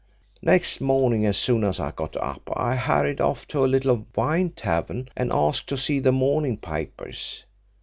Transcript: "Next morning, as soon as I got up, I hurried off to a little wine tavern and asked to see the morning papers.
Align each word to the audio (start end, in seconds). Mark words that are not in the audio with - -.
"Next 0.41 0.81
morning, 0.81 1.27
as 1.27 1.37
soon 1.37 1.63
as 1.63 1.79
I 1.79 1.91
got 1.91 2.17
up, 2.17 2.41
I 2.55 2.75
hurried 2.75 3.21
off 3.21 3.47
to 3.49 3.63
a 3.63 3.67
little 3.69 4.07
wine 4.15 4.49
tavern 4.49 5.09
and 5.15 5.31
asked 5.31 5.69
to 5.69 5.77
see 5.77 5.99
the 5.99 6.11
morning 6.11 6.57
papers. 6.57 7.43